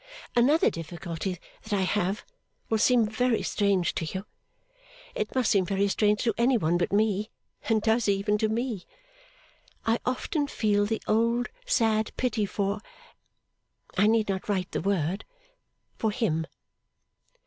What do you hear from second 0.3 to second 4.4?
Another difficulty that I have will seem very strange to you.